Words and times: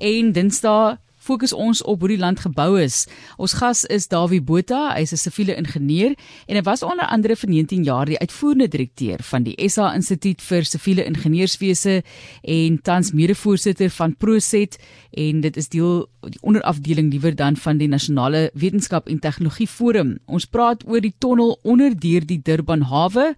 en 0.00 0.32
Dinsdae 0.34 0.98
fokus 1.20 1.52
ons 1.52 1.82
op 1.84 2.00
hoe 2.00 2.10
die 2.14 2.20
land 2.20 2.40
gebou 2.40 2.80
is. 2.80 3.04
Ons 3.36 3.54
gas 3.60 3.84
is 3.92 4.08
Dawie 4.08 4.40
Botha, 4.40 4.94
hy's 4.96 5.12
'n 5.12 5.20
siviele 5.20 5.54
ingenieur 5.56 6.16
en 6.48 6.56
hy 6.56 6.62
was 6.62 6.82
onder 6.82 7.06
andere 7.06 7.36
vir 7.36 7.50
19 7.50 7.84
jaar 7.84 8.06
die 8.06 8.18
uitvoerende 8.18 8.68
direkteur 8.68 9.22
van 9.22 9.42
die 9.44 9.54
SA 9.68 9.94
Instituut 9.94 10.42
vir 10.42 10.64
Siviele 10.64 11.04
Ingenieurswese 11.04 12.02
en 12.42 12.82
tans 12.82 13.12
mede-voorsitter 13.12 13.90
van 13.90 14.16
Proset 14.16 14.78
en 15.12 15.40
dit 15.40 15.56
is 15.56 15.68
deel 15.68 16.08
die 16.28 16.40
onderafdeling 16.40 17.12
liewer 17.12 17.36
dan 17.36 17.56
van 17.56 17.78
die 17.78 17.88
Nasionale 17.88 18.50
Wetenskap 18.54 19.08
en 19.08 19.18
Tegnologie 19.18 19.68
Forum. 19.68 20.18
Ons 20.26 20.46
praat 20.46 20.84
oor 20.86 21.00
die 21.00 21.14
tonnel 21.18 21.58
onder 21.62 21.94
deur 21.96 22.26
die 22.26 22.40
Durban 22.42 22.82
hawe 22.82 23.34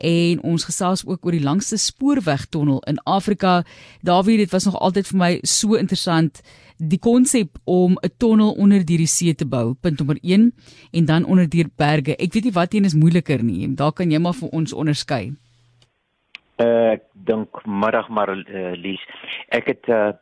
en 0.00 0.42
ons 0.46 0.64
gesels 0.64 1.04
ook 1.06 1.26
oor 1.26 1.36
die 1.36 1.44
langste 1.44 1.76
spoorwegtonnel 1.76 2.80
in 2.88 3.00
Afrika. 3.04 3.60
Dawie, 4.06 4.38
dit 4.40 4.50
was 4.50 4.64
nog 4.64 4.78
altyd 4.80 5.10
vir 5.10 5.18
my 5.18 5.32
so 5.42 5.76
interessant 5.76 6.40
die 6.80 6.98
konsep 6.98 7.58
om 7.64 7.98
'n 8.00 8.10
tonnel 8.16 8.52
onder 8.52 8.84
die 8.84 9.06
see 9.06 9.34
te 9.34 9.46
bou, 9.46 9.74
punt 9.74 9.98
nommer 9.98 10.18
1 10.22 10.52
en 10.92 11.04
dan 11.04 11.24
onder 11.24 11.48
die 11.48 11.66
berge. 11.76 12.16
Ek 12.16 12.32
weet 12.32 12.44
nie 12.44 12.52
wat 12.52 12.74
een 12.74 12.84
is 12.84 12.94
moeiliker 12.94 13.42
nie. 13.42 13.74
Daar 13.74 13.92
kan 13.92 14.10
jy 14.10 14.18
maar 14.18 14.34
vir 14.34 14.48
ons 14.48 14.72
onderskei. 14.72 15.32
Uh, 16.60 16.92
ek 16.92 17.02
dink 17.12 17.48
middag 17.64 18.08
maar 18.08 18.28
uh, 18.36 18.72
Lies. 18.76 19.00
Ek 19.48 19.66
het 19.66 19.88
uh, 19.88 20.12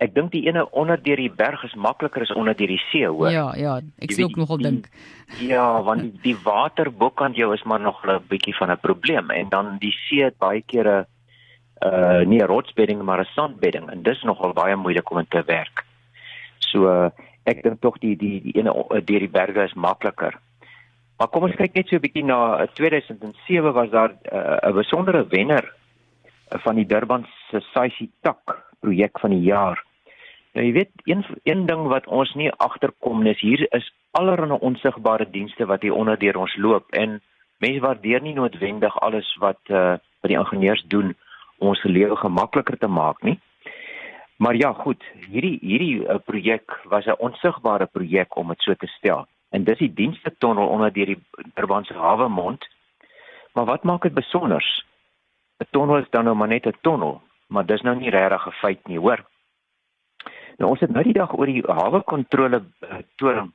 ek 0.00 0.14
dink 0.14 0.32
die 0.32 0.46
ene 0.48 0.66
onder 0.76 1.02
deur 1.02 1.16
die 1.16 1.32
berg 1.32 1.64
is 1.64 1.74
makliker 1.74 2.22
as 2.22 2.32
onder 2.32 2.56
deur 2.56 2.68
die 2.68 2.82
see, 2.90 3.06
hoor. 3.06 3.30
Ja, 3.30 3.54
ja, 3.56 3.80
ek 4.00 4.12
sê 4.12 4.24
ook 4.24 4.36
nogal 4.36 4.58
dink. 4.58 4.88
Ja, 5.40 5.82
want 5.82 6.00
die, 6.00 6.12
die 6.22 6.36
water 6.44 6.90
bokant 6.90 7.36
jou 7.36 7.54
is 7.54 7.64
maar 7.64 7.80
nog 7.80 8.04
'n 8.04 8.20
bietjie 8.28 8.56
van 8.56 8.70
'n 8.70 8.80
probleem 8.80 9.30
en 9.30 9.48
dan 9.48 9.76
die 9.78 9.94
see 10.08 10.24
het 10.24 10.38
baie 10.38 10.62
kere 10.66 11.06
uh 11.80 12.20
nie 12.28 12.40
'n 12.40 12.46
rotsbedding 12.46 13.02
maar 13.02 13.20
'n 13.20 13.32
sandbedding 13.34 13.90
en 13.90 14.02
dis 14.02 14.22
nogal 14.22 14.52
baie 14.52 14.76
moeilik 14.76 15.10
om 15.10 15.18
in 15.18 15.28
te 15.28 15.42
werk. 15.46 15.84
So 16.70 17.10
ek 17.44 17.62
dink 17.62 17.80
tog 17.80 17.98
die 18.00 18.16
die 18.16 18.40
die 18.44 18.56
ene 18.58 18.72
deur 19.04 19.26
die 19.26 19.34
berge 19.40 19.64
is 19.64 19.74
makliker. 19.74 20.38
Maar 21.18 21.28
kom 21.28 21.44
ons 21.44 21.56
kyk 21.56 21.74
net 21.76 21.88
so 21.88 21.96
'n 21.96 22.04
bietjie 22.06 22.24
na 22.24 22.66
2007 22.74 23.68
uh, 23.68 23.72
was 23.74 23.90
daar 23.90 24.12
'n 24.14 24.68
uh, 24.68 24.72
besondere 24.72 25.26
wenner 25.28 25.64
van 26.64 26.74
die 26.74 26.86
Durban 26.86 27.26
se 27.50 27.60
Saisi 27.72 28.10
Tak 28.22 28.56
projek 28.80 29.18
van 29.20 29.30
die 29.30 29.44
jaar. 29.44 29.84
Nou 30.54 30.66
jy 30.66 30.72
weet 30.72 30.90
een 31.04 31.24
een 31.44 31.66
ding 31.66 31.86
wat 31.86 32.06
ons 32.06 32.34
nie 32.34 32.50
agterkom 32.50 33.26
is 33.26 33.40
hier 33.40 33.66
is 33.74 33.92
allerlei 34.10 34.58
onsigbare 34.58 35.30
dienste 35.30 35.66
wat 35.66 35.82
hier 35.82 35.94
onder 35.94 36.18
deur 36.18 36.36
ons 36.36 36.56
loop 36.56 36.90
en 36.90 37.20
mense 37.58 37.80
waardeer 37.80 38.22
nie 38.22 38.34
noodwendig 38.34 39.00
alles 39.00 39.36
wat 39.38 39.60
uh, 39.68 39.98
wat 40.20 40.30
die 40.32 40.38
ingenieurs 40.38 40.82
doen 40.88 41.14
om 41.58 41.68
ons 41.68 41.82
lewe 41.84 42.16
gemakliker 42.16 42.78
te 42.78 42.88
maak 42.88 43.22
nie. 43.22 43.38
Maar 44.40 44.56
ja, 44.56 44.72
goed, 44.72 45.04
hierdie 45.28 45.58
hierdie 45.60 45.96
uh, 46.00 46.16
projek 46.24 46.80
was 46.88 47.04
'n 47.04 47.20
onsigbare 47.20 47.86
projek 47.86 48.36
om 48.36 48.48
dit 48.48 48.60
so 48.60 48.74
te 48.74 48.86
stel. 48.86 49.26
En 49.50 49.64
dis 49.64 49.78
die 49.78 49.92
dienste 49.92 50.32
tonnel 50.38 50.68
onder 50.68 50.92
deur 50.92 51.06
die 51.06 51.22
Durbanse 51.54 51.94
hawe 51.94 52.28
mond. 52.28 52.68
Maar 53.52 53.64
wat 53.64 53.82
maak 53.82 54.02
dit 54.02 54.14
besonder? 54.14 54.64
'n 55.58 55.66
Tonnel 55.70 55.98
is 55.98 56.10
dan 56.10 56.24
nou 56.24 56.36
maar 56.36 56.48
net 56.48 56.66
'n 56.66 56.78
tonnel, 56.80 57.22
maar 57.46 57.66
dis 57.66 57.80
nou 57.80 57.96
nie 57.96 58.10
regtig 58.10 58.46
'n 58.46 58.60
feit 58.60 58.86
nie, 58.86 58.98
hoor. 58.98 59.24
Nou 60.56 60.70
ons 60.70 60.80
het 60.80 60.90
nou 60.90 61.04
die 61.04 61.12
dag 61.12 61.36
oor 61.38 61.46
die 61.46 61.62
hawe 61.66 62.02
kontrole 62.02 62.64
uh, 62.80 62.96
toring 63.16 63.52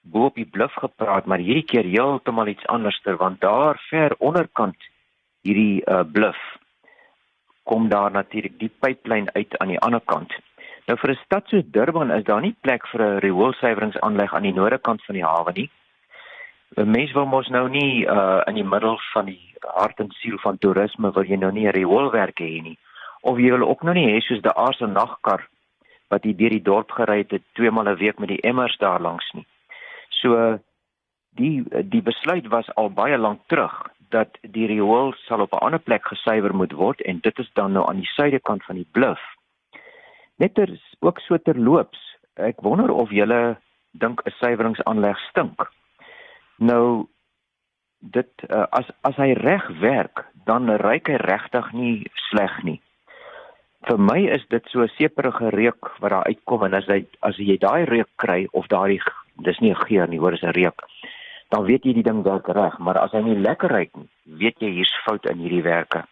bo 0.00 0.24
op 0.24 0.34
die 0.34 0.50
bluf 0.50 0.72
gepraat, 0.72 1.24
maar 1.24 1.38
hierdie 1.38 1.64
keer 1.64 1.84
heeltemal 1.84 2.46
iets 2.46 2.66
anderster 2.66 3.16
want 3.16 3.40
daar 3.40 3.78
ver 3.90 4.14
onderkant 4.18 4.76
hierdie 5.42 5.82
uh, 5.86 6.04
bluf 6.12 6.38
kom 7.64 7.88
daar 7.88 8.10
natuurlik 8.10 8.58
die 8.58 8.70
pyplyn 8.80 9.30
uit 9.32 9.58
aan 9.58 9.68
die 9.68 9.80
ander 9.80 10.00
kant. 10.04 10.32
Nou 10.86 10.98
vir 11.00 11.10
'n 11.10 11.24
stad 11.24 11.48
soos 11.48 11.64
Durban 11.66 12.10
is 12.10 12.24
daar 12.24 12.40
nie 12.40 12.56
plek 12.60 12.86
vir 12.86 13.00
'n 13.02 13.18
rioolsuiweringsaanleg 13.18 14.34
aan 14.34 14.42
die 14.42 14.52
noorde 14.52 14.78
kant 14.78 15.04
van 15.04 15.14
die 15.14 15.24
hawe 15.24 15.52
nie. 15.52 15.70
'n 16.76 16.90
Mens 16.90 17.12
wil 17.12 17.26
mos 17.26 17.48
nou 17.48 17.68
nie 17.68 18.04
uh 18.06 18.42
in 18.46 18.54
die 18.54 18.70
middel 18.74 18.98
van 19.12 19.24
die 19.24 19.54
hart 19.60 20.00
en 20.00 20.10
siel 20.10 20.38
van 20.38 20.58
toerisme 20.58 21.12
wil 21.12 21.24
jy 21.24 21.36
nou 21.36 21.52
nie 21.52 21.66
'n 21.66 21.76
rioolwerk 21.76 22.40
hê 22.40 22.62
nie. 22.62 22.78
Of 23.20 23.38
jy 23.38 23.50
wil 23.50 23.68
ook 23.68 23.82
nou 23.82 23.94
nie 23.94 24.08
hê 24.12 24.20
soos 24.20 24.42
die 24.42 24.56
aarse 24.56 24.86
nagkar 24.86 25.48
wat 26.08 26.24
hier 26.24 26.36
deur 26.36 26.50
die 26.50 26.62
dorp 26.62 26.90
gery 26.90 27.24
het 27.28 27.42
twee 27.52 27.70
maal 27.70 27.88
'n 27.88 27.96
week 27.96 28.18
met 28.18 28.28
die 28.28 28.42
emmers 28.42 28.76
daar 28.78 29.00
langs 29.00 29.32
nie. 29.32 29.46
So 30.08 30.58
die 31.30 31.64
die 31.84 32.02
besluit 32.02 32.46
was 32.46 32.74
al 32.74 32.90
baie 32.90 33.18
lank 33.18 33.40
terug 33.46 33.93
dat 34.14 34.38
die 34.56 34.66
riool 34.70 35.12
sal 35.26 35.42
op 35.44 35.52
'n 35.52 35.64
ander 35.66 35.82
plek 35.88 36.06
gesuiwer 36.06 36.54
moet 36.54 36.72
word 36.72 37.00
en 37.00 37.18
dit 37.20 37.38
is 37.38 37.50
dan 37.52 37.72
nou 37.72 37.88
aan 37.88 38.02
die 38.02 38.12
suidekant 38.16 38.64
van 38.64 38.74
die 38.74 38.88
bluf. 38.90 39.22
Net 40.36 40.54
ter 40.54 40.70
ook 41.00 41.18
so 41.18 41.38
terloops, 41.38 42.00
ek 42.34 42.60
wonder 42.60 42.90
of 42.90 43.10
julle 43.10 43.56
dink 43.90 44.22
'n 44.24 44.30
suiweringsaanleg 44.30 45.18
stink. 45.28 45.70
Nou 46.56 47.06
dit 47.98 48.32
uh, 48.50 48.66
as 48.70 48.90
as 49.00 49.16
hy 49.16 49.32
reg 49.32 49.68
werk, 49.80 50.26
dan 50.44 50.70
ryk 50.70 51.08
hy 51.08 51.16
regtig 51.16 51.72
nie 51.72 52.10
sleg 52.28 52.62
nie. 52.62 52.80
Vir 53.88 53.98
my 53.98 54.20
is 54.36 54.46
dit 54.48 54.64
so 54.68 54.82
'n 54.82 54.96
seperige 54.98 55.48
reuk 55.48 55.90
wat 56.00 56.10
daar 56.10 56.26
uitkom 56.26 56.64
en 56.64 56.74
as 56.74 56.86
hy 56.86 57.06
as 57.20 57.36
jy 57.36 57.56
daai 57.58 57.84
reuk 57.84 58.10
kry 58.16 58.46
of 58.52 58.66
daai 58.66 59.00
dis 59.36 59.60
nie 59.60 59.70
'n 59.70 59.84
geur 59.86 60.08
nie, 60.08 60.18
hoor, 60.18 60.30
dis 60.30 60.42
'n 60.42 60.58
reuk 60.60 60.82
dan 61.54 61.66
weet 61.68 61.84
jy 61.86 61.92
die 61.94 62.06
ding 62.06 62.24
werk 62.26 62.48
reg, 62.50 62.78
maar 62.82 62.98
as 62.98 63.12
hy 63.14 63.22
nie 63.22 63.38
lekker 63.38 63.70
ruik 63.70 63.92
nie, 63.94 64.08
weet 64.42 64.58
jy 64.64 64.72
hier's 64.80 64.94
fout 65.04 65.26
in 65.30 65.38
hierdie 65.38 65.62
werke. 65.62 66.02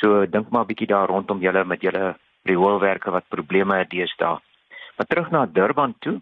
So 0.00 0.26
dink 0.26 0.50
maar 0.50 0.64
'n 0.64 0.70
bietjie 0.72 0.90
daar 0.92 1.08
rondom 1.08 1.40
julle 1.40 1.64
met 1.64 1.80
julle 1.80 2.16
rioolwerke 2.44 3.10
wat 3.10 3.28
probleme 3.28 3.78
het 3.78 3.90
deesdae. 3.90 4.36
Maar 4.96 5.06
terug 5.06 5.30
na 5.30 5.46
Durban 5.46 5.94
toe. 6.00 6.20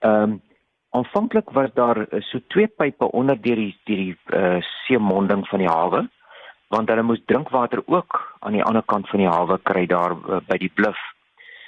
Ehm 0.00 0.22
um, 0.22 0.42
aanvanklik 0.90 1.50
was 1.50 1.70
daar 1.74 1.98
eh, 2.08 2.20
so 2.20 2.38
twee 2.48 2.66
pype 2.66 3.10
onder 3.12 3.36
deur 3.40 3.56
die 3.56 3.76
deur 3.84 3.96
die 3.96 4.16
uh, 4.26 4.60
seemonding 4.86 5.48
van 5.48 5.58
die 5.58 5.68
hawe 5.68 6.08
want 6.68 6.88
hulle 6.88 7.02
moes 7.02 7.22
drinkwater 7.24 7.82
ook 7.86 8.36
aan 8.40 8.52
die 8.52 8.64
ander 8.64 8.82
kant 8.82 9.08
van 9.08 9.18
die 9.18 9.28
hawe 9.28 9.58
kry 9.62 9.86
daar 9.86 10.12
uh, 10.12 10.40
by 10.48 10.56
die 10.56 10.72
bluf. 10.74 10.98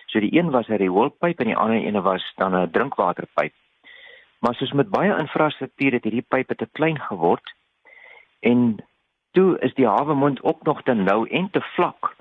So 0.07 0.21
die 0.21 0.33
een 0.37 0.51
was 0.51 0.69
'n 0.69 0.81
rioolpyp 0.81 1.41
en 1.41 1.47
die 1.47 1.57
ander 1.57 1.77
ene 1.77 2.01
was 2.01 2.33
dan 2.37 2.55
'n 2.55 2.71
drinkwaterpyp. 2.71 3.53
Maar 4.41 4.55
soos 4.55 4.73
met 4.73 4.91
baie 4.91 5.17
infrastruktuur 5.19 5.93
het 5.93 6.07
hierdie 6.09 6.27
pype 6.29 6.55
te 6.55 6.69
klein 6.73 7.01
geword 7.01 7.55
en 8.41 8.85
toe 9.37 9.59
is 9.59 9.75
die 9.75 9.87
hawe 9.87 10.15
mond 10.15 10.43
ook 10.43 10.63
nog 10.63 10.83
te 10.83 10.95
nou 10.95 11.29
en 11.29 11.51
te 11.51 11.61
vlak 11.75 12.15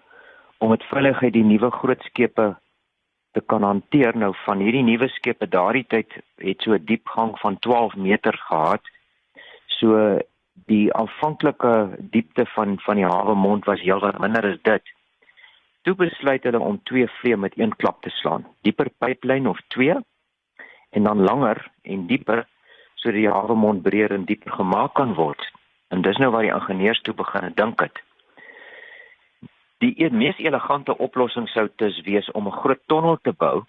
om 0.58 0.70
met 0.70 0.84
veiligheid 0.84 1.34
die 1.34 1.44
nuwe 1.44 1.72
groot 1.72 2.02
skepe 2.12 2.50
te 3.32 3.42
kan 3.46 3.64
hanteer 3.64 4.18
nou 4.18 4.34
van 4.44 4.60
hierdie 4.64 4.84
nuwe 4.84 5.08
skepe 5.16 5.48
daardie 5.48 5.86
tyd 5.94 6.18
het 6.44 6.62
so 6.62 6.74
'n 6.74 6.86
diepgang 6.86 7.40
van 7.40 7.60
12 7.60 7.96
meter 7.96 8.38
gehad. 8.48 8.82
So 9.80 10.20
die 10.54 10.94
aanvanklike 10.94 11.98
diepte 12.00 12.46
van 12.46 12.80
van 12.80 12.96
die 12.96 13.06
hawe 13.06 13.36
mond 13.36 13.66
was 13.66 13.82
heelwat 13.82 14.20
minder 14.20 14.52
as 14.52 14.62
dit. 14.62 14.84
Toe 15.82 15.96
besluit 15.96 16.44
hulle 16.44 16.60
om 16.60 16.84
twee 16.84 17.08
vlee 17.08 17.38
met 17.38 17.58
een 17.58 17.76
klap 17.76 18.02
te 18.02 18.10
slaan. 18.10 18.48
Dieper 18.62 18.90
pyplyn 18.98 19.48
of 19.48 19.60
twee 19.68 19.96
en 20.90 21.04
dan 21.04 21.24
langer 21.24 21.72
en 21.82 22.08
dieper 22.08 22.46
sodat 22.96 23.20
die 23.20 23.32
hawemond 23.32 23.82
breër 23.82 24.12
en 24.12 24.26
dieper 24.26 24.52
gemaak 24.52 24.94
kan 24.94 25.14
word. 25.14 25.52
En 25.88 26.02
dis 26.02 26.18
nou 26.18 26.32
waar 26.32 26.46
die 26.46 26.54
ingenieurs 26.54 27.02
toe 27.02 27.14
begin 27.14 27.52
dink 27.56 27.80
het. 27.80 28.02
Die 29.80 29.94
een 30.04 30.18
mees 30.18 30.38
elegante 30.38 30.98
oplossing 30.98 31.48
sou 31.50 31.70
dus 31.76 32.02
wees 32.02 32.32
om 32.32 32.48
'n 32.48 32.60
groot 32.62 32.82
tonnel 32.86 33.18
te 33.22 33.32
bou 33.32 33.64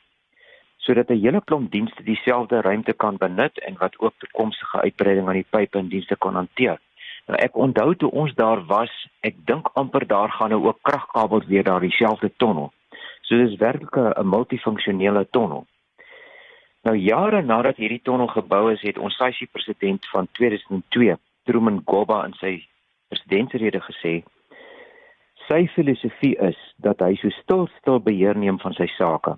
sodat 0.80 1.10
'n 1.10 1.20
hele 1.20 1.40
klomp 1.44 1.70
dienste 1.70 2.02
dieselfde 2.02 2.60
ruimte 2.60 2.92
kan 2.92 3.16
benut 3.16 3.58
en 3.58 3.76
wat 3.78 3.98
ook 3.98 4.14
toekomstige 4.18 4.80
uitbreiding 4.80 5.28
aan 5.28 5.40
die 5.42 5.50
pype 5.50 5.78
en 5.78 5.88
dienste 5.88 6.16
kan 6.16 6.34
hanteer. 6.34 6.78
Nou 7.26 7.38
ek 7.38 7.56
onthou 7.56 7.94
toe 7.96 8.10
ons 8.10 8.34
daar 8.34 8.64
was, 8.64 9.08
ek 9.20 9.34
dink 9.44 9.70
amper 9.72 10.06
daar 10.06 10.30
gaan 10.30 10.50
nou 10.50 10.66
ook 10.66 10.78
kragkabels 10.82 11.46
weer 11.46 11.64
daar 11.64 11.80
dieselfde 11.80 12.32
tonnel. 12.36 12.72
So 13.20 13.36
dis 13.36 13.56
werklik 13.56 13.96
'n 13.96 14.28
multifunksionele 14.28 15.28
tonnel. 15.30 15.66
Nou 16.88 16.94
jare 16.96 17.42
nadat 17.44 17.76
hierdie 17.76 18.00
tonnel 18.00 18.30
gebou 18.32 18.70
is, 18.72 18.80
het 18.80 18.98
ons 18.98 19.16
SAICI 19.20 19.46
president 19.52 20.06
van 20.12 20.28
2002, 20.38 21.16
Truman 21.44 21.82
Goba 21.84 22.22
in 22.24 22.32
sy 22.38 22.52
presidentsrede 23.12 23.82
gesê: 23.84 24.12
"Sy 25.48 25.66
filosofie 25.74 26.36
is 26.48 26.56
dat 26.78 27.04
hy 27.04 27.16
so 27.20 27.28
stil 27.42 27.68
stil 27.78 28.00
beheer 28.00 28.36
neem 28.36 28.58
van 28.58 28.72
sy 28.72 28.86
sake. 28.96 29.36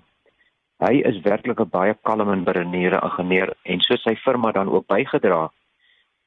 Hy 0.79 1.01
is 1.09 1.19
werklik 1.27 1.59
'n 1.59 1.69
baie 1.69 1.97
kalm 2.01 2.31
en 2.31 2.43
beredeneerde 2.43 3.03
ingenieur 3.03 3.53
en 3.63 3.81
so 3.81 3.95
sy 3.95 4.15
firma 4.15 4.51
dan 4.51 4.69
ook 4.69 4.87
bygedra 4.87 5.51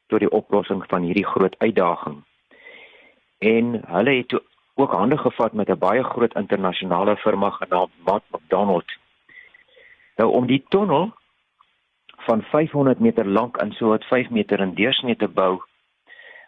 tot 0.09 0.21
die 0.21 0.31
oplossing 0.31 0.85
van 0.89 1.03
hierdie 1.03 1.27
groot 1.27 1.57
uitdaging. 1.59 2.25
En 3.39 3.83
hulle 3.87 4.17
het 4.17 4.33
ook 4.75 4.93
hande 4.93 5.19
gevat 5.19 5.53
met 5.53 5.69
'n 5.71 5.79
baie 5.79 6.05
groot 6.05 6.35
internasionale 6.35 7.17
firma 7.17 7.51
genaamd 7.51 7.93
Matt 8.05 8.25
McDonald 8.31 8.93
Nou 10.17 10.31
om 10.33 10.47
die 10.47 10.65
tonnel 10.69 11.13
van 12.27 12.43
500 12.43 12.99
meter 12.99 13.29
lank 13.29 13.57
en 13.57 13.73
so 13.73 13.89
wat 13.89 14.05
5 14.05 14.31
meter 14.31 14.61
in 14.61 14.75
deursnee 14.75 15.17
te 15.17 15.29
bou, 15.29 15.61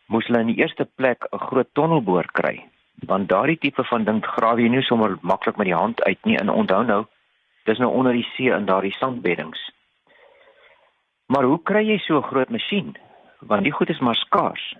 moes 0.06 0.26
hulle 0.26 0.40
in 0.40 0.52
die 0.52 0.60
eerste 0.62 0.84
plek 0.84 1.26
'n 1.32 1.38
groot 1.38 1.68
tonnelboor 1.72 2.26
kry. 2.32 2.64
want 3.06 3.28
daardie 3.28 3.58
tipe 3.58 3.84
van 3.84 4.04
ding 4.04 4.24
grawe 4.26 4.62
jy 4.62 4.68
nie 4.68 4.82
sommer 4.82 5.16
maklik 5.22 5.56
met 5.56 5.66
die 5.66 5.76
hand 5.76 6.02
uit 6.02 6.24
nie. 6.24 6.36
En 6.38 6.50
onthou 6.50 6.84
nou 6.84 7.04
dis 7.64 7.78
nou 7.78 7.90
onder 7.92 8.12
die 8.12 8.26
see 8.34 8.50
in 8.50 8.66
daardie 8.66 8.94
sandbeddings. 8.96 9.60
Maar 11.26 11.44
hoe 11.44 11.62
kry 11.62 11.84
jy 11.86 11.98
so 11.98 12.18
'n 12.18 12.30
groot 12.30 12.50
masjien? 12.50 12.96
Want 13.40 13.62
die 13.62 13.72
goed 13.72 13.88
is 13.88 13.98
maar 13.98 14.16
skaars. 14.16 14.74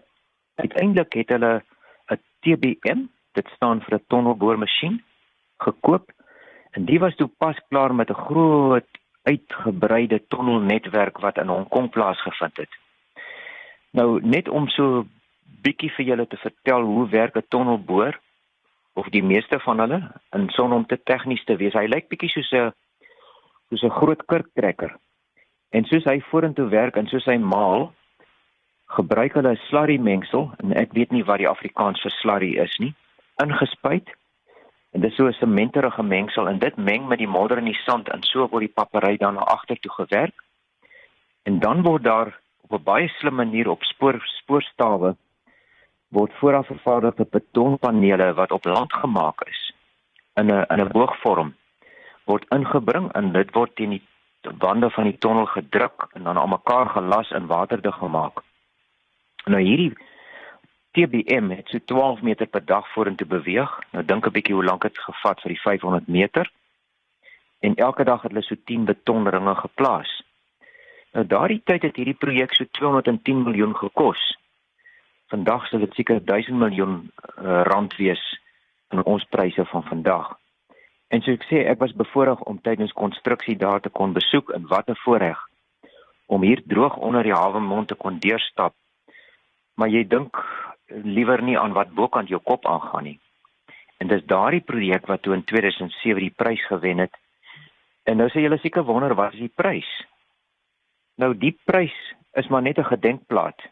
Uiteindelik 0.55 1.13
het 1.13 1.29
hulle 1.29 1.63
'n 2.11 2.21
TBM 2.41 3.07
dit 3.33 3.49
staan 3.55 3.81
vir 3.81 3.95
'n 3.95 4.05
tonnelboormasjien 4.09 5.03
gekoop 5.59 6.11
en 6.79 6.87
die 6.87 7.01
was 7.03 7.17
toe 7.19 7.29
pas 7.43 7.59
klaar 7.69 7.95
met 7.95 8.11
'n 8.11 8.23
groot 8.29 8.91
uitgebreide 9.23 10.23
tonnelnetwerk 10.29 11.19
wat 11.19 11.39
in 11.39 11.49
Hong 11.49 11.69
Kong 11.69 11.91
plaasgevind 11.91 12.57
het 12.57 12.79
nou 13.91 14.21
net 14.23 14.49
om 14.49 14.69
so 14.69 15.05
bietjie 15.65 15.91
vir 15.97 16.11
julle 16.13 16.27
te 16.27 16.39
vertel 16.43 16.87
hoe 16.87 17.09
werk 17.09 17.37
'n 17.37 17.47
tonnelboor 17.49 18.19
of 18.93 19.09
die 19.15 19.23
meeste 19.23 19.61
van 19.61 19.79
hulle 19.79 20.01
in 20.37 20.49
son 20.51 20.73
om 20.73 20.87
te 20.87 20.99
tegnies 21.03 21.45
te 21.45 21.57
wees. 21.57 21.75
Hy 21.75 21.87
lyk 21.87 22.09
bietjie 22.09 22.31
soos 22.31 22.53
'n 22.53 22.73
soos 23.69 23.83
'n 23.83 23.99
groot 24.01 24.25
kurktrekker. 24.27 24.97
En 25.71 25.85
soos 25.85 26.05
hy 26.05 26.21
vorentoe 26.21 26.69
werk 26.69 26.97
en 26.97 27.07
soos 27.07 27.25
hy 27.25 27.37
maal, 27.37 27.93
gebruik 28.87 29.35
hulle 29.35 29.53
'n 29.53 29.65
slurry 29.69 29.99
mengsel 29.99 30.53
en 30.63 30.73
ek 30.73 30.93
weet 30.93 31.11
nie 31.11 31.25
wat 31.25 31.39
die 31.39 31.49
Afrikaans 31.49 32.01
vir 32.01 32.11
slurry 32.11 32.57
is 32.57 32.79
nie, 32.79 32.95
ingespuit. 33.43 34.09
En 34.93 35.01
dit 35.01 35.11
is 35.11 35.17
so 35.17 35.27
'n 35.27 35.33
sementerige 35.33 36.03
mengsel 36.03 36.49
en 36.49 36.59
dit 36.59 36.77
meng 36.77 37.07
met 37.09 37.19
die 37.19 37.29
modder 37.29 37.59
en 37.59 37.65
die 37.65 37.83
sand 37.85 38.09
en 38.09 38.23
so 38.23 38.49
word 38.49 38.61
die 38.61 38.75
papery 38.75 39.17
dan 39.17 39.35
na 39.35 39.41
agtertoe 39.41 39.93
gewerk. 39.93 40.43
En 41.43 41.59
dan 41.59 41.83
word 41.83 42.03
daar 42.03 42.41
op 42.61 42.81
'n 42.81 42.83
baie 42.83 43.09
slim 43.09 43.35
manier 43.35 43.69
op 43.69 43.83
spoor 43.83 44.21
spoorstawe 44.25 45.17
word 46.09 46.33
vooraf 46.33 46.67
vervaardigde 46.67 47.27
betonpanele 47.31 48.33
wat 48.35 48.53
op 48.53 48.65
land 48.65 48.93
gemaak 48.93 49.41
is 49.49 49.73
in 50.35 50.47
'n 50.47 50.65
in 50.69 50.81
'n 50.81 50.93
boogvorm 50.93 51.55
word 52.25 52.45
ingebring 52.49 53.13
en 53.13 53.33
dit 53.33 53.53
word 53.53 53.77
teen 53.77 53.91
die 53.91 54.05
wande 54.59 54.91
van 54.91 55.05
die 55.05 55.19
tonnel 55.19 55.47
gedruk 55.47 56.07
en 56.13 56.23
dan 56.23 56.39
aan 56.39 56.49
mekaar 56.49 56.89
gelas 56.89 57.31
en 57.31 57.47
waterdig 57.47 57.95
gemaak. 57.95 58.43
Nou 59.45 59.63
hierdie 59.63 59.97
TBM 60.99 61.51
het 61.51 61.69
so 61.69 61.79
12 61.85 62.23
meter 62.23 62.47
per 62.47 62.65
dag 62.65 62.89
vorentoe 62.93 63.27
beweeg. 63.27 63.71
Nou 63.91 64.05
dink 64.05 64.27
'n 64.27 64.33
bietjie 64.33 64.55
hoe 64.55 64.65
lank 64.65 64.83
dit 64.83 64.99
gevat 64.99 65.41
vir 65.41 65.49
die 65.49 65.61
500 65.61 66.09
meter. 66.09 66.51
En 67.61 67.75
elke 67.75 68.05
dag 68.05 68.23
het 68.23 68.33
hulle 68.33 68.43
so 68.43 68.57
10 68.65 68.85
betonringe 68.85 69.55
geplaas. 69.55 70.23
Nou 71.13 71.27
daardie 71.27 71.63
tyd 71.65 71.83
het 71.83 71.97
hierdie 71.97 72.19
projek 72.19 72.55
so 72.55 72.65
210 72.71 73.43
miljoen 73.43 73.77
gekos. 73.77 74.39
Vandag 75.27 75.67
sal 75.67 75.79
dit 75.79 75.95
seker 75.95 76.25
1000 76.25 76.59
miljoen 76.59 77.11
uh, 77.43 77.63
rand 77.63 77.97
wees 77.97 78.41
in 78.91 79.05
ons 79.05 79.25
pryse 79.25 79.65
van 79.65 79.83
vandag. 79.83 80.39
En 81.09 81.23
so 81.23 81.31
ek 81.31 81.45
sê 81.45 81.67
ek 81.67 81.79
was 81.79 81.95
bevoorreg 81.95 82.41
om 82.41 82.61
tydens 82.61 82.93
konstruksie 82.93 83.57
daar 83.57 83.81
te 83.81 83.89
kon 83.89 84.13
besoek 84.13 84.51
en 84.51 84.67
wat 84.67 84.89
'n 84.89 85.01
voorreg 85.05 85.39
om 86.27 86.43
hier 86.43 86.63
droog 86.67 86.97
onder 86.97 87.23
die 87.23 87.33
hawe 87.33 87.61
mond 87.61 87.89
te 87.89 87.95
kon 87.95 88.19
deurstap. 88.19 88.75
Maar 89.75 89.89
jy 89.89 90.07
dink 90.07 90.37
liewer 90.89 91.43
nie 91.43 91.59
aan 91.59 91.73
wat 91.73 91.95
bokant 91.95 92.29
jou 92.29 92.41
kop 92.45 92.67
aangaan 92.67 93.05
nie. 93.05 93.21
En 93.99 94.09
dis 94.09 94.25
daardie 94.25 94.61
projek 94.61 95.07
wat 95.07 95.23
toe 95.23 95.35
in 95.35 95.45
2007 95.45 96.21
die 96.21 96.35
prys 96.37 96.67
gewen 96.67 96.99
het. 96.99 97.17
En 98.05 98.17
nou 98.17 98.29
sê 98.29 98.41
julle 98.41 98.59
seker 98.59 98.85
wonder 98.85 99.15
wat 99.15 99.33
is 99.33 99.41
die 99.47 99.55
prys? 99.55 99.89
Nou 101.15 101.35
die 101.35 101.59
prys 101.65 101.97
is 102.33 102.49
maar 102.49 102.63
net 102.63 102.79
'n 102.79 102.93
gedenkplaat 102.95 103.69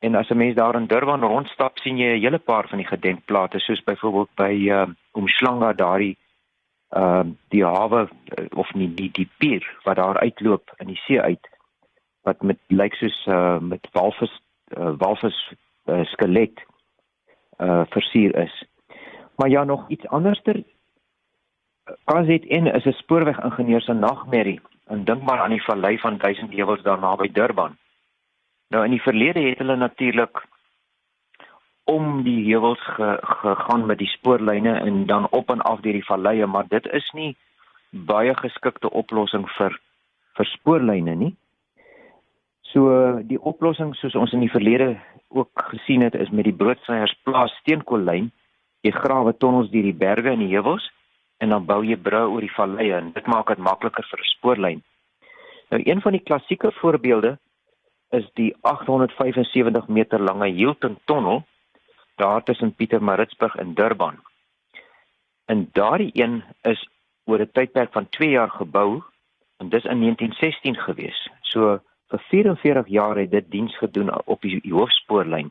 En 0.00 0.14
as 0.14 0.28
'n 0.28 0.36
mens 0.36 0.54
daar 0.54 0.74
in 0.74 0.86
Durban 0.86 1.20
rondstap, 1.20 1.78
sien 1.78 1.96
jy 1.98 2.16
'n 2.16 2.20
hele 2.20 2.38
paar 2.38 2.68
van 2.68 2.78
die 2.78 2.86
gedenkplate 2.86 3.58
soos 3.58 3.82
byvoorbeeld 3.82 4.34
by 4.34 4.52
uh 4.68 4.86
Umhlanga 5.12 5.72
daardie 5.72 6.16
uh 6.96 7.24
die 7.48 7.64
hawe 7.64 8.08
uh, 8.08 8.44
of 8.56 8.74
nie 8.74 8.94
die 8.94 9.10
die 9.12 9.28
pier 9.38 9.64
wat 9.84 9.96
daar 9.96 10.18
uitloop 10.18 10.72
in 10.76 10.86
die 10.86 11.00
see 11.04 11.20
uit 11.20 11.48
wat 12.22 12.42
met 12.42 12.58
lyk 12.66 12.94
soos 12.94 13.26
uh 13.26 13.58
met 13.58 13.88
walvis 13.92 14.40
uh, 14.78 14.92
walvis 14.98 15.52
uh, 15.86 16.04
skelet 16.04 16.64
uh 17.60 17.82
versier 17.88 18.36
is. 18.36 18.64
Maar 19.36 19.48
ja 19.48 19.64
nog 19.64 19.88
iets 19.88 20.06
anderster 20.06 20.62
KZN 22.04 22.66
is 22.66 22.84
'n 22.84 22.92
spoorwegingenieur 22.92 23.80
se 23.80 23.92
nagmerrie. 23.92 24.60
En 24.86 25.04
dink 25.04 25.22
maar 25.22 25.40
aan 25.40 25.50
die 25.50 25.62
vallei 25.62 25.98
van 25.98 26.18
1000 26.18 26.52
heuwels 26.52 26.82
daar 26.82 26.98
naby 26.98 27.32
Durban. 27.32 27.76
Nou 28.68 28.84
in 28.84 28.90
die 28.90 29.02
verlede 29.02 29.40
het 29.40 29.58
hulle 29.58 29.76
natuurlik 29.76 30.46
om 31.84 32.22
die 32.22 32.44
heuwels 32.50 32.84
ge, 32.84 33.18
gegaan 33.20 33.86
met 33.86 33.98
die 33.98 34.08
spoorlyne 34.08 34.74
en 34.78 35.06
dan 35.06 35.28
op 35.30 35.50
en 35.50 35.60
af 35.60 35.80
deur 35.80 35.92
die 35.92 36.04
valleie, 36.04 36.46
maar 36.46 36.68
dit 36.68 36.86
is 36.86 37.10
nie 37.10 37.36
baie 37.90 38.34
geskikte 38.34 38.90
oplossing 38.90 39.48
vir 39.50 39.80
vir 40.34 40.46
spoorlyne 40.46 41.14
nie. 41.14 41.36
So 42.60 43.18
die 43.26 43.40
oplossing 43.40 43.94
soos 43.94 44.14
ons 44.14 44.32
in 44.32 44.40
die 44.40 44.50
verlede 44.50 45.00
ook 45.30 45.64
gesien 45.70 46.02
het 46.02 46.14
is 46.14 46.30
met 46.30 46.44
die 46.44 46.56
Broodseiers 46.56 47.14
plaas 47.22 47.54
steenkoolyn. 47.62 48.30
Jy 48.80 48.90
grawe 48.90 49.36
tonnels 49.36 49.70
deur 49.70 49.86
die 49.86 49.94
berge 49.94 50.30
en 50.30 50.42
die 50.42 50.52
heuwels 50.54 50.86
en 51.40 51.48
dan 51.54 51.66
bou 51.66 51.80
jy 51.84 51.96
brûe 51.96 52.28
oor 52.28 52.44
die 52.44 52.54
valleie 52.54 52.96
en 52.96 53.12
dit 53.12 53.26
maak 53.26 53.48
dit 53.48 53.58
makliker 53.58 54.06
vir 54.10 54.20
'n 54.20 54.32
spoorlyn. 54.36 54.82
Nou 55.70 55.82
een 55.84 56.00
van 56.00 56.12
die 56.12 56.26
klassieke 56.28 56.72
voorbeelde 56.80 57.38
is 58.10 58.26
die 58.34 58.56
875 58.60 59.88
meter 59.88 60.20
lange 60.20 60.48
Hilton 60.48 60.98
tonnel 61.04 61.44
daar 62.16 62.42
tussen 62.42 62.74
Pietermaritzburg 62.74 63.54
en 63.56 63.74
Durban. 63.74 64.18
En 65.44 65.68
daardie 65.72 66.10
een 66.12 66.44
is 66.62 66.88
oor 67.24 67.40
'n 67.40 67.50
tydperk 67.52 67.92
van 67.92 68.08
2 68.08 68.30
jaar 68.30 68.50
gebou 68.50 69.02
en 69.56 69.68
dis 69.68 69.84
in 69.84 69.98
1916 69.98 70.76
gewees. 70.76 71.28
So 71.40 71.80
vir 72.10 72.22
44 72.28 72.88
jaar 72.88 73.16
het 73.16 73.30
dit 73.30 73.50
diens 73.50 73.76
gedoen 73.78 74.10
op 74.26 74.40
die, 74.42 74.60
die 74.60 74.74
hoofspoorlyn. 74.74 75.50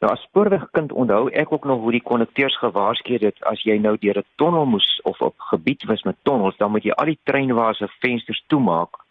Nou 0.00 0.12
as 0.12 0.22
spoorwegkind 0.28 0.92
onthou 0.92 1.30
ek 1.30 1.52
ook 1.52 1.64
nog 1.64 1.80
hoe 1.80 1.92
die 1.96 2.04
kondukteurs 2.04 2.58
gewaarsku 2.58 3.16
het 3.20 3.42
as 3.48 3.62
jy 3.64 3.78
nou 3.78 3.96
deur 3.98 4.18
'n 4.18 4.28
tonnel 4.36 4.66
moes 4.66 5.00
of 5.02 5.20
op 5.20 5.34
gebied 5.38 5.84
was 5.84 6.02
met 6.02 6.16
tonnels, 6.22 6.56
dan 6.56 6.70
moet 6.70 6.84
jy 6.84 6.90
al 6.90 7.06
die 7.06 7.18
treinwaars 7.24 7.78
se 7.78 7.88
vensters 8.00 8.44
toemaak 8.46 9.06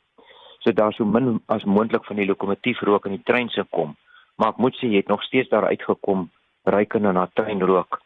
so 0.66 0.74
daar 0.74 0.94
so 0.94 1.06
min 1.06 1.42
as 1.46 1.64
moontlik 1.64 2.06
van 2.06 2.16
die 2.16 2.26
lokomotief 2.26 2.80
rook 2.82 3.06
in 3.06 3.12
die 3.18 3.24
trein 3.24 3.50
se 3.50 3.64
kom. 3.70 3.94
Maar 4.36 4.56
ek 4.56 4.62
moet 4.64 4.78
sê 4.80 4.90
jy 4.90 5.04
het 5.04 5.12
nog 5.14 5.24
steeds 5.24 5.50
daar 5.50 5.68
uitgekom 5.70 6.30
ruikende 6.64 7.12
na 7.14 7.28
treinrook. 7.34 8.00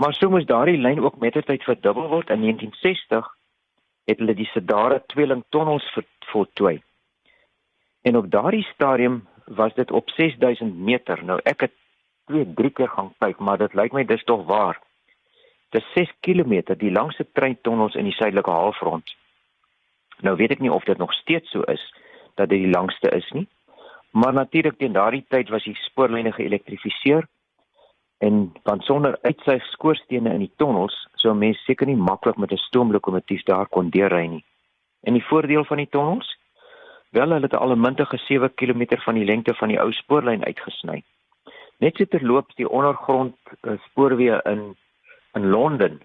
Maar 0.00 0.14
so 0.14 0.30
moes 0.30 0.46
daardie 0.48 0.78
lyn 0.80 1.02
ook 1.04 1.18
met 1.20 1.36
tyd 1.36 1.64
verdubbel 1.68 2.08
word 2.08 2.30
in 2.30 2.40
1960 2.40 3.28
het 4.08 4.18
hulle 4.22 4.34
die 4.34 4.48
Sedare 4.54 5.02
tweeling 5.12 5.44
tonnels 5.52 5.86
voltooi. 6.32 6.78
En 8.02 8.16
op 8.16 8.30
daardie 8.30 8.64
stadium 8.72 9.26
was 9.44 9.74
dit 9.74 9.90
op 9.90 10.10
6000 10.10 10.76
meter. 10.76 11.24
Nou 11.24 11.40
ek 11.42 11.66
het 11.66 11.74
twee 12.26 12.46
drie 12.54 12.70
keer 12.70 12.88
gaan 12.88 13.12
kyk, 13.18 13.38
maar 13.38 13.58
dit 13.58 13.74
lyk 13.74 13.92
my 13.92 14.04
dis 14.04 14.24
tog 14.24 14.46
waar. 14.48 14.80
Dis 15.76 15.84
6 15.94 16.12
km 16.20 16.74
die 16.80 16.92
langste 16.92 17.26
treintonnels 17.32 17.94
in 17.94 18.08
die 18.08 18.16
suidelike 18.16 18.50
halfrond. 18.50 19.14
Nou 20.24 20.36
weet 20.36 20.56
ek 20.56 20.64
nie 20.64 20.72
of 20.72 20.84
dit 20.88 20.98
nog 20.98 21.12
steeds 21.12 21.50
so 21.50 21.62
is 21.68 21.84
dat 22.34 22.48
dit 22.48 22.64
die 22.64 22.72
langste 22.72 23.10
is 23.10 23.28
nie. 23.36 23.48
Maar 24.10 24.32
natuurlik 24.32 24.78
teen 24.78 24.92
daardie 24.92 25.24
tyd 25.28 25.48
was 25.48 25.64
die 25.64 25.76
spoorlyne 25.76 26.32
geelektrifiseer 26.32 27.28
en 28.18 28.52
van 28.62 28.80
sonder 28.80 29.18
uitsuig 29.22 29.64
skoorstene 29.72 30.32
in 30.34 30.44
die 30.46 30.52
tonnels 30.56 30.96
sou 31.22 31.34
mense 31.34 31.62
seker 31.66 31.86
nie 31.86 31.96
maklik 31.96 32.36
met 32.36 32.52
'n 32.52 32.64
stoomlokomotief 32.68 33.42
daar 33.42 33.66
kon 33.66 33.90
deurry 33.90 34.26
nie. 34.26 34.44
En 35.02 35.12
die 35.12 35.24
voordeel 35.24 35.64
van 35.64 35.76
die 35.76 35.88
tonnels? 35.88 36.38
Wel 37.10 37.30
hulle 37.30 37.46
het 37.46 37.60
'n 37.60 37.80
mintige 37.80 38.16
7 38.16 38.54
km 38.54 38.98
van 38.98 39.14
die 39.14 39.24
lengte 39.24 39.54
van 39.54 39.68
die 39.68 39.80
ou 39.80 39.92
spoorlyn 39.92 40.44
uitgesny. 40.44 41.02
Net 41.78 41.96
so 41.96 42.04
terloops 42.04 42.54
die 42.54 42.68
ondergrond 42.68 43.36
uh, 43.62 43.72
spoorweë 43.88 44.40
in 44.44 44.76
in 45.32 45.50
Londen 45.50 46.00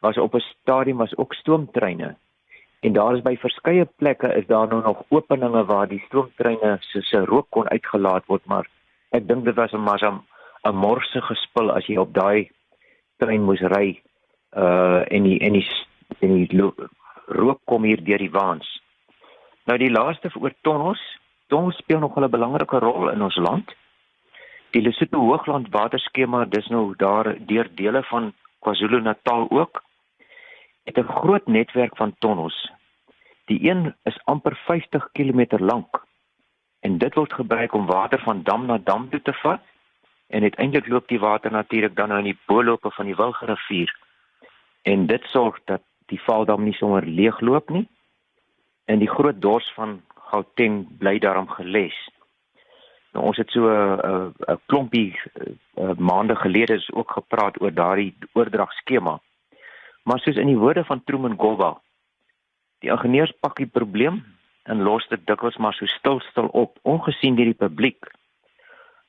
was 0.00 0.18
op 0.18 0.34
'n 0.34 0.40
stadium 0.40 0.96
was 0.96 1.16
ook 1.16 1.34
stoomtreine 1.34 2.16
En 2.80 2.92
daar 2.92 3.14
is 3.16 3.22
by 3.22 3.36
verskeie 3.36 3.84
plekke 3.84 4.28
is 4.34 4.46
daar 4.46 4.68
nou 4.68 4.82
nog 4.82 5.02
openinge 5.08 5.64
waar 5.64 5.88
die 5.88 6.02
stroomtreine 6.06 6.76
se 6.80 7.00
se 7.02 7.24
rook 7.24 7.46
kon 7.50 7.68
uitgelaat 7.68 8.26
word, 8.26 8.44
maar 8.44 8.68
ek 9.10 9.28
dink 9.28 9.44
dit 9.44 9.54
was 9.54 9.72
'n 9.72 9.80
maar 9.80 9.98
'n 10.66 10.74
morse 10.74 11.20
gespil 11.20 11.70
as 11.70 11.86
jy 11.86 11.96
op 11.96 12.12
daai 12.14 12.50
trein 13.18 13.42
moes 13.42 13.60
ry 13.60 14.02
uh 14.56 15.02
en 15.14 15.22
die 15.28 15.38
en 15.46 15.52
die 15.52 15.66
en 16.20 16.34
die 16.34 16.62
rook 17.26 17.60
kom 17.64 17.84
hier 17.84 18.02
deur 18.04 18.18
die 18.18 18.30
waans. 18.30 18.68
Nou 19.66 19.78
die 19.78 19.90
laaste 19.90 20.30
oor 20.40 20.54
tonnels, 20.62 21.02
tonnels 21.48 21.76
speel 21.82 21.98
nog 21.98 22.16
'n 22.16 22.30
belangrike 22.30 22.78
rol 22.78 23.10
in 23.10 23.22
ons 23.22 23.36
land. 23.36 23.74
Die 24.70 24.82
Lesotho 24.82 25.18
Hoogland 25.18 25.68
waterskema, 25.70 26.44
dis 26.44 26.66
nou 26.68 26.94
daar 26.96 27.36
deur 27.46 27.68
dele 27.74 28.02
van 28.02 28.32
KwaZulu-Natal 28.60 29.50
ook 29.50 29.82
het 30.84 30.98
'n 30.98 31.12
groot 31.20 31.46
netwerk 31.46 31.96
van 31.96 32.14
tonnels. 32.18 32.70
Die 33.46 33.70
een 33.70 33.94
is 34.02 34.20
amper 34.24 34.56
50 34.66 35.08
km 35.12 35.44
lank 35.58 36.04
en 36.80 36.98
dit 36.98 37.14
word 37.14 37.32
gebruik 37.32 37.72
om 37.72 37.86
water 37.86 38.20
van 38.20 38.42
dam 38.42 38.66
na 38.66 38.78
dam 38.78 39.08
toe 39.10 39.22
te 39.22 39.32
vat 39.32 39.60
en 40.26 40.42
uiteindelik 40.42 40.88
loop 40.88 41.08
die 41.08 41.20
water 41.20 41.50
natuurlik 41.50 41.96
dan 41.96 42.08
nou 42.08 42.18
in 42.18 42.32
die 42.32 42.38
boelope 42.46 42.90
van 42.90 43.04
die 43.04 43.16
Wilgerivier. 43.16 43.96
En 44.82 45.06
dit 45.06 45.22
sorg 45.24 45.58
dat 45.64 45.82
die 46.06 46.20
Vaaldam 46.20 46.64
nie 46.64 46.74
sommer 46.74 47.06
leegloop 47.06 47.70
nie. 47.70 47.88
En 48.84 48.98
die 48.98 49.10
groot 49.10 49.40
dors 49.42 49.72
van 49.74 50.00
Gauteng 50.30 50.98
bly 50.98 51.18
daarom 51.18 51.48
geles. 51.48 51.96
Nou 53.12 53.24
ons 53.24 53.36
het 53.36 53.50
so 53.50 53.60
'n 53.60 54.00
uh, 54.04 54.26
'n 54.26 54.52
uh, 54.52 54.56
klompie 54.66 55.20
uh, 55.74 55.90
maande 55.96 56.36
gelede 56.36 56.74
is 56.74 56.92
ook 56.92 57.10
gepraat 57.10 57.60
oor 57.60 57.74
daardie 57.74 58.14
oordragskema. 58.32 59.20
Maar 60.02 60.18
soos 60.18 60.36
in 60.36 60.46
die 60.46 60.58
woorde 60.58 60.84
van 60.84 61.04
Truman 61.04 61.38
Goba, 61.38 61.80
die 62.78 62.90
ingenieurs 62.90 63.32
pak 63.40 63.56
die 63.56 63.66
probleem 63.66 64.24
en 64.62 64.82
los 64.82 65.08
dit 65.08 65.26
dikwels 65.26 65.56
maar 65.56 65.74
so 65.74 65.86
stil 65.86 66.20
stil 66.20 66.46
op, 66.46 66.78
ongesien 66.82 67.34
deur 67.34 67.44
die 67.44 67.62
publiek. 67.66 68.06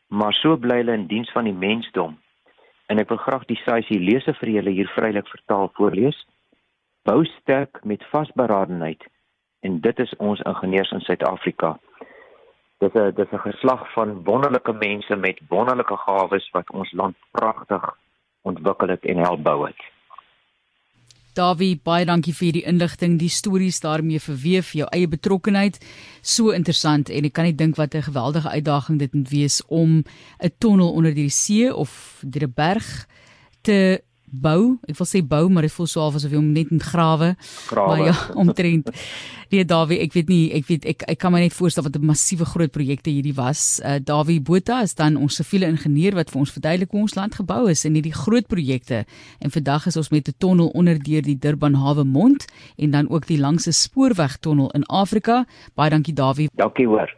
Maar 0.07 0.33
so 0.33 0.57
bly 0.57 0.75
hulle 0.81 0.93
in 0.93 1.07
diens 1.07 1.31
van 1.31 1.43
die 1.43 1.53
mensdom. 1.53 2.17
En 2.87 2.99
ek 2.99 3.09
wil 3.11 3.19
graag 3.19 3.45
die 3.49 3.59
saaisie 3.65 3.99
lese 3.99 4.33
vir 4.39 4.49
julle 4.49 4.71
hier 4.71 4.91
vrylik 4.95 5.27
vertaal 5.27 5.69
voorlees. 5.79 6.19
Bou 7.03 7.25
sterk 7.25 7.83
met 7.83 8.05
vasberadenheid 8.11 9.03
en 9.67 9.79
dit 9.81 9.99
is 9.99 10.15
ons 10.23 10.41
ingenieurs 10.47 10.91
in 10.95 11.03
Suid-Afrika. 11.03 11.77
Dis 12.79 12.93
'n 12.93 13.11
dis 13.15 13.31
'n 13.31 13.45
geslag 13.49 13.91
van 13.93 14.23
wonderlike 14.23 14.73
mense 14.73 15.15
met 15.15 15.41
wonderlike 15.49 15.97
gawes 15.97 16.49
wat 16.51 16.71
ons 16.71 16.91
land 16.91 17.15
pragtig 17.31 17.83
ontwikkel 18.41 18.87
het 18.87 19.05
en 19.05 19.17
help 19.17 19.43
bou 19.43 19.67
het. 19.67 19.96
Davie, 21.37 21.75
baie 21.83 22.05
dankie 22.05 22.33
vir 22.33 22.55
die 22.55 22.63
inligting, 22.65 23.19
die 23.21 23.29
stories 23.29 23.79
daarmee 23.83 24.19
verweef, 24.19 24.73
jou 24.73 24.87
eie 24.89 25.07
betrokkenheid. 25.07 25.77
So 26.21 26.55
interessant 26.55 27.11
en 27.13 27.27
ek 27.29 27.35
kan 27.37 27.45
nie 27.45 27.55
dink 27.55 27.77
wat 27.77 27.93
'n 27.95 28.07
geweldige 28.09 28.49
uitdaging 28.49 28.99
dit 28.99 29.13
moet 29.13 29.29
wees 29.29 29.61
om 29.67 30.03
'n 30.41 30.51
tonnel 30.57 30.91
onder 30.93 31.13
die 31.13 31.29
see 31.29 31.73
of 31.73 32.23
deur 32.25 32.47
'n 32.47 32.53
berg 32.55 33.07
te 33.61 34.01
bou. 34.27 34.77
Ek 34.87 34.97
wil 34.99 35.07
sê 35.07 35.21
bou, 35.23 35.47
maar 35.49 35.65
dit 35.65 35.73
voel 35.73 35.87
so 35.87 36.03
asof 36.05 36.31
jy 36.31 36.39
hom 36.39 36.51
net 36.53 36.69
grawe. 36.83 37.35
grawe. 37.67 37.87
Maar 37.87 38.05
ja, 38.05 38.15
omtrent. 38.43 38.91
Nee, 39.49 39.63
Dawie, 39.63 39.99
ek 40.03 40.13
weet 40.13 40.27
nie, 40.27 40.51
ek 40.57 40.65
weet 40.67 40.85
ek 40.91 41.05
ek 41.07 41.19
kan 41.21 41.31
my 41.31 41.39
net 41.39 41.55
voorstel 41.55 41.85
wat 41.85 41.95
'n 41.95 42.05
massiewe 42.05 42.45
groot 42.45 42.71
projekte 42.71 43.09
hierdie 43.09 43.35
was. 43.35 43.79
Uh 43.79 43.99
Dawie 44.03 44.41
Botha 44.41 44.81
is 44.83 44.95
dan 44.95 45.15
ons 45.15 45.39
siviele 45.39 45.67
ingenieur 45.67 46.15
wat 46.15 46.29
vir 46.31 46.39
ons 46.39 46.51
verduidelik 46.51 46.91
hoe 46.91 47.01
ons 47.01 47.15
land 47.15 47.35
gebou 47.35 47.69
is 47.69 47.85
in 47.85 47.95
hierdie 47.95 48.13
groot 48.13 48.47
projekte. 48.47 49.05
En 49.39 49.51
vandag 49.51 49.87
is 49.87 49.97
ons 49.97 50.09
met 50.09 50.27
'n 50.27 50.35
tonnel 50.37 50.67
onder 50.67 50.99
deur 50.99 51.21
die 51.21 51.39
Durban 51.39 51.75
Hawe 51.75 52.03
mond 52.03 52.45
en 52.77 52.91
dan 52.91 53.09
ook 53.09 53.27
die 53.27 53.39
langste 53.39 53.71
spoorwegtonnel 53.71 54.71
in 54.71 54.83
Afrika. 54.83 55.45
Baie 55.75 55.89
dankie 55.89 56.13
Dawie. 56.13 56.49
Dankie 56.55 56.87
hoor. 56.87 57.17